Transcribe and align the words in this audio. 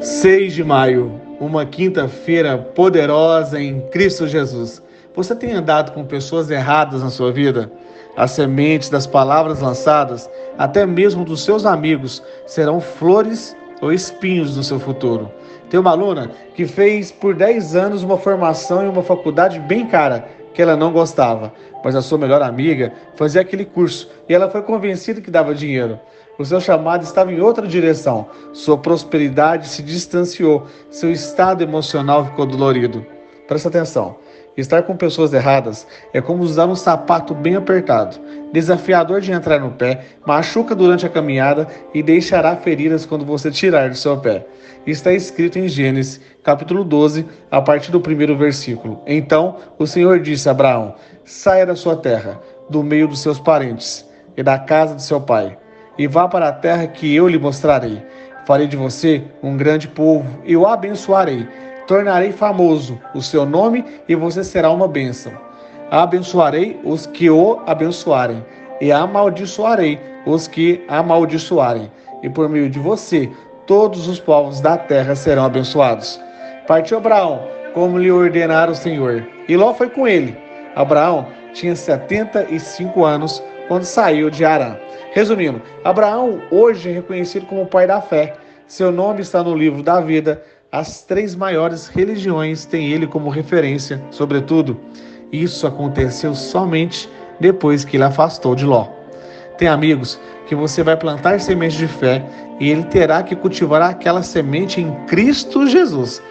6 0.00 0.54
de 0.54 0.64
maio, 0.64 1.20
uma 1.38 1.66
quinta-feira 1.66 2.56
poderosa 2.56 3.60
em 3.60 3.82
Cristo 3.88 4.26
Jesus. 4.26 4.82
Você 5.14 5.36
tem 5.36 5.52
andado 5.52 5.92
com 5.92 6.06
pessoas 6.06 6.50
erradas 6.50 7.02
na 7.02 7.10
sua 7.10 7.30
vida? 7.30 7.70
As 8.16 8.30
sementes 8.30 8.88
das 8.88 9.06
palavras 9.06 9.60
lançadas, 9.60 10.28
até 10.56 10.86
mesmo 10.86 11.22
dos 11.22 11.44
seus 11.44 11.66
amigos, 11.66 12.22
serão 12.46 12.80
flores 12.80 13.54
ou 13.82 13.92
espinhos 13.92 14.56
no 14.56 14.62
seu 14.62 14.80
futuro. 14.80 15.30
Tem 15.68 15.78
uma 15.78 15.90
aluna 15.90 16.30
que 16.54 16.66
fez 16.66 17.12
por 17.12 17.34
10 17.34 17.76
anos 17.76 18.02
uma 18.02 18.16
formação 18.16 18.82
em 18.82 18.88
uma 18.88 19.02
faculdade 19.02 19.60
bem 19.60 19.86
cara, 19.86 20.26
que 20.54 20.60
ela 20.62 20.76
não 20.76 20.92
gostava, 20.92 21.52
mas 21.84 21.94
a 21.94 22.02
sua 22.02 22.18
melhor 22.18 22.42
amiga 22.42 22.92
fazia 23.16 23.40
aquele 23.40 23.64
curso 23.64 24.10
e 24.28 24.34
ela 24.34 24.50
foi 24.50 24.62
convencida 24.62 25.20
que 25.20 25.30
dava 25.30 25.54
dinheiro. 25.54 25.98
O 26.38 26.44
seu 26.44 26.60
chamado 26.60 27.02
estava 27.02 27.32
em 27.32 27.40
outra 27.40 27.66
direção, 27.66 28.26
sua 28.52 28.78
prosperidade 28.78 29.68
se 29.68 29.82
distanciou, 29.82 30.66
seu 30.90 31.12
estado 31.12 31.62
emocional 31.62 32.24
ficou 32.24 32.46
dolorido. 32.46 33.04
Presta 33.50 33.68
atenção. 33.68 34.14
Estar 34.56 34.84
com 34.84 34.96
pessoas 34.96 35.32
erradas 35.32 35.84
é 36.14 36.20
como 36.20 36.44
usar 36.44 36.66
um 36.66 36.76
sapato 36.76 37.34
bem 37.34 37.56
apertado, 37.56 38.16
desafiador 38.52 39.20
de 39.20 39.32
entrar 39.32 39.58
no 39.58 39.72
pé, 39.72 40.04
machuca 40.24 40.72
durante 40.72 41.04
a 41.04 41.08
caminhada 41.08 41.66
e 41.92 42.00
deixará 42.00 42.54
feridas 42.54 43.04
quando 43.04 43.24
você 43.24 43.50
tirar 43.50 43.90
do 43.90 43.96
seu 43.96 44.16
pé. 44.18 44.46
Está 44.86 45.12
escrito 45.12 45.58
em 45.58 45.66
Gênesis, 45.66 46.20
capítulo 46.44 46.84
12, 46.84 47.26
a 47.50 47.60
partir 47.60 47.90
do 47.90 48.00
primeiro 48.00 48.36
versículo. 48.36 49.02
Então 49.04 49.56
o 49.80 49.84
Senhor 49.84 50.20
disse 50.20 50.48
a 50.48 50.52
Abraão: 50.52 50.94
Saia 51.24 51.66
da 51.66 51.74
sua 51.74 51.96
terra, 51.96 52.40
do 52.68 52.84
meio 52.84 53.08
dos 53.08 53.18
seus 53.18 53.40
parentes 53.40 54.08
e 54.36 54.44
da 54.44 54.60
casa 54.60 54.94
de 54.94 55.02
seu 55.02 55.20
pai, 55.20 55.58
e 55.98 56.06
vá 56.06 56.28
para 56.28 56.50
a 56.50 56.52
terra 56.52 56.86
que 56.86 57.12
eu 57.16 57.26
lhe 57.26 57.36
mostrarei. 57.36 58.00
Farei 58.46 58.68
de 58.68 58.76
você 58.76 59.24
um 59.42 59.56
grande 59.56 59.88
povo 59.88 60.38
e 60.44 60.56
o 60.56 60.68
abençoarei 60.68 61.48
tornarei 61.90 62.30
famoso 62.30 63.00
o 63.16 63.20
seu 63.20 63.44
nome 63.44 63.84
e 64.08 64.14
você 64.14 64.44
será 64.44 64.70
uma 64.70 64.86
bênção. 64.86 65.32
Abençoarei 65.90 66.80
os 66.84 67.04
que 67.04 67.28
o 67.28 67.60
abençoarem 67.66 68.46
e 68.80 68.92
amaldiçoarei 68.92 69.98
os 70.24 70.46
que 70.46 70.84
amaldiçoarem. 70.86 71.90
E 72.22 72.28
por 72.28 72.48
meio 72.48 72.70
de 72.70 72.78
você, 72.78 73.28
todos 73.66 74.06
os 74.06 74.20
povos 74.20 74.60
da 74.60 74.78
terra 74.78 75.16
serão 75.16 75.44
abençoados. 75.44 76.20
Partiu 76.68 76.98
Abraão, 76.98 77.42
como 77.74 77.98
lhe 77.98 78.12
ordenara 78.12 78.70
o 78.70 78.76
Senhor. 78.76 79.26
E 79.48 79.56
Ló 79.56 79.74
foi 79.74 79.90
com 79.90 80.06
ele. 80.06 80.38
Abraão 80.76 81.26
tinha 81.54 81.74
75 81.74 83.04
anos 83.04 83.42
quando 83.66 83.82
saiu 83.82 84.30
de 84.30 84.44
Arã. 84.44 84.76
Resumindo, 85.10 85.60
Abraão 85.82 86.40
hoje 86.52 86.88
é 86.88 86.92
reconhecido 86.92 87.46
como 87.46 87.66
pai 87.66 87.88
da 87.88 88.00
fé. 88.00 88.36
Seu 88.68 88.92
nome 88.92 89.22
está 89.22 89.42
no 89.42 89.56
livro 89.56 89.82
da 89.82 90.00
vida 90.00 90.40
as 90.72 91.02
três 91.02 91.34
maiores 91.34 91.88
religiões 91.88 92.64
têm 92.64 92.92
ele 92.92 93.06
como 93.06 93.28
referência, 93.28 94.00
sobretudo. 94.10 94.78
Isso 95.32 95.66
aconteceu 95.66 96.32
somente 96.34 97.08
depois 97.40 97.84
que 97.84 97.96
ele 97.96 98.04
afastou 98.04 98.54
de 98.54 98.64
Ló. 98.64 98.86
Tem 99.58 99.66
amigos 99.66 100.20
que 100.46 100.54
você 100.54 100.82
vai 100.82 100.96
plantar 100.96 101.40
sementes 101.40 101.76
de 101.76 101.88
fé 101.88 102.24
e 102.60 102.70
ele 102.70 102.84
terá 102.84 103.22
que 103.22 103.34
cultivar 103.34 103.82
aquela 103.82 104.22
semente 104.22 104.80
em 104.80 104.92
Cristo 105.06 105.66
Jesus. 105.66 106.22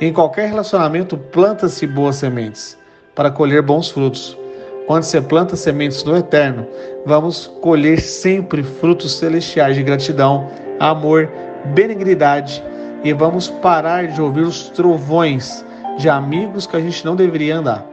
Em 0.00 0.12
qualquer 0.12 0.48
relacionamento, 0.48 1.16
planta-se 1.16 1.86
boas 1.86 2.16
sementes 2.16 2.78
para 3.14 3.30
colher 3.30 3.60
bons 3.60 3.90
frutos. 3.90 4.38
Quando 4.86 5.02
você 5.02 5.20
planta 5.20 5.56
sementes 5.56 6.02
no 6.04 6.16
eterno, 6.16 6.66
vamos 7.04 7.48
colher 7.60 8.00
sempre 8.00 8.62
frutos 8.62 9.18
celestiais 9.18 9.76
de 9.76 9.82
gratidão, 9.82 10.48
amor, 10.78 11.28
benignidade 11.74 12.62
e 13.02 13.12
vamos 13.12 13.48
parar 13.48 14.06
de 14.08 14.20
ouvir 14.20 14.42
os 14.42 14.68
trovões 14.68 15.64
de 15.98 16.08
amigos 16.08 16.66
que 16.66 16.76
a 16.76 16.80
gente 16.80 17.04
não 17.04 17.16
deveria 17.16 17.56
andar 17.56 17.86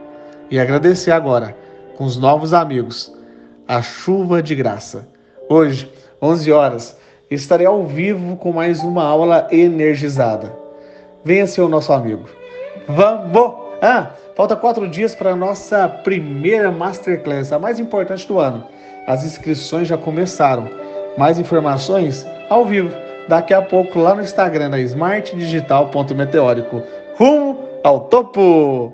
e 0.50 0.58
agradecer 0.58 1.12
agora, 1.12 1.56
com 1.96 2.04
os 2.04 2.16
novos 2.16 2.54
amigos, 2.54 3.14
a 3.66 3.82
chuva 3.82 4.42
de 4.42 4.54
graça. 4.54 5.06
Hoje, 5.48 5.90
11 6.22 6.52
horas, 6.52 6.98
estarei 7.30 7.66
ao 7.66 7.84
vivo 7.86 8.36
com 8.36 8.52
mais 8.52 8.82
uma 8.82 9.04
aula 9.04 9.46
energizada. 9.50 10.54
Venha 11.24 11.46
ser 11.46 11.60
o 11.62 11.68
nosso 11.68 11.92
amigo. 11.92 12.24
Vamos! 12.86 13.68
Ah, 13.82 14.10
falta 14.34 14.56
quatro 14.56 14.88
dias 14.88 15.14
para 15.14 15.32
a 15.32 15.36
nossa 15.36 15.88
primeira 15.88 16.72
Masterclass, 16.72 17.52
a 17.52 17.58
mais 17.58 17.78
importante 17.78 18.26
do 18.26 18.38
ano. 18.38 18.64
As 19.06 19.24
inscrições 19.24 19.88
já 19.88 19.96
começaram. 19.96 20.68
Mais 21.16 21.38
informações 21.38 22.26
ao 22.48 22.64
vivo 22.64 22.94
daqui 23.28 23.54
a 23.54 23.62
pouco 23.62 23.98
lá 23.98 24.14
no 24.14 24.22
Instagram 24.22 24.70
da 24.70 24.78
smartdigital.meteórico. 24.80 26.82
Rumo 27.16 27.58
ao 27.84 28.00
topo! 28.00 28.86